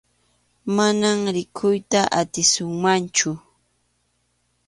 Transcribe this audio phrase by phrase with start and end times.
[0.75, 3.29] Manam rikuyta atisunmanchu.